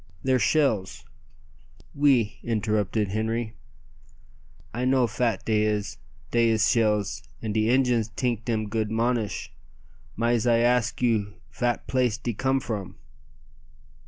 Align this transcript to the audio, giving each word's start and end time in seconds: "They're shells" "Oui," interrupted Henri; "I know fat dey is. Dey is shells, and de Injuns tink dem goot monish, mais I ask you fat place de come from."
"They're 0.23 0.39
shells" 0.39 1.05
"Oui," 1.95 2.39
interrupted 2.41 3.09
Henri; 3.09 3.53
"I 4.73 4.83
know 4.83 5.05
fat 5.05 5.45
dey 5.45 5.61
is. 5.61 5.99
Dey 6.31 6.49
is 6.49 6.67
shells, 6.67 7.21
and 7.39 7.53
de 7.53 7.69
Injuns 7.69 8.09
tink 8.15 8.45
dem 8.45 8.67
goot 8.67 8.89
monish, 8.89 9.53
mais 10.17 10.47
I 10.47 10.57
ask 10.57 11.03
you 11.03 11.35
fat 11.51 11.85
place 11.85 12.17
de 12.17 12.33
come 12.33 12.59
from." 12.59 12.95